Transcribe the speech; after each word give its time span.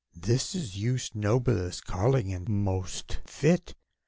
This 0.15 0.55
is 0.55 0.79
Youth's 0.79 1.13
noblest 1.13 1.85
calling 1.85 2.33
and 2.33 2.49
most 2.49 3.19
fit! 3.23 3.75